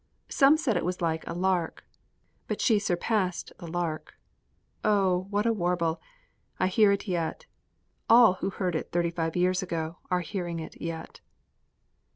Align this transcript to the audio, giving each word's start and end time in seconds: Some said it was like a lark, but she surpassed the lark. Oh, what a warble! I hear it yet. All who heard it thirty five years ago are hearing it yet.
Some 0.29 0.57
said 0.57 0.75
it 0.77 0.83
was 0.83 0.99
like 0.99 1.23
a 1.27 1.35
lark, 1.35 1.85
but 2.47 2.59
she 2.59 2.79
surpassed 2.79 3.53
the 3.59 3.67
lark. 3.67 4.15
Oh, 4.83 5.27
what 5.29 5.45
a 5.45 5.53
warble! 5.53 6.01
I 6.59 6.65
hear 6.65 6.91
it 6.91 7.07
yet. 7.07 7.45
All 8.09 8.33
who 8.41 8.49
heard 8.49 8.73
it 8.73 8.91
thirty 8.91 9.11
five 9.11 9.35
years 9.35 9.61
ago 9.61 9.99
are 10.09 10.21
hearing 10.21 10.59
it 10.59 10.81
yet. 10.81 11.19